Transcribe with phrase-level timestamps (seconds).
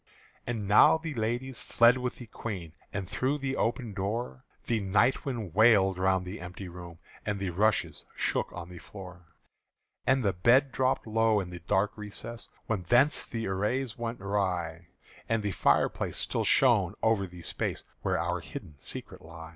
[0.47, 5.25] And now the ladies fled with the Queen; And through the open door The night
[5.25, 9.35] wind wailed round the empty room And the rushes shook on the floor.
[10.07, 14.87] And the bed drooped low in the dark recess Whence the arras was rent away;
[15.29, 19.49] And the firelight still shone over the space Where our hidden secret lay.